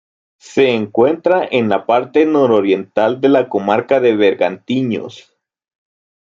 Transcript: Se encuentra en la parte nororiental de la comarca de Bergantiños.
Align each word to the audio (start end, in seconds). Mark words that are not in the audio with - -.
Se 0.39 0.71
encuentra 0.71 1.47
en 1.51 1.69
la 1.69 1.85
parte 1.85 2.25
nororiental 2.25 3.21
de 3.21 3.29
la 3.29 3.47
comarca 3.47 3.99
de 3.99 4.15
Bergantiños. 4.15 5.37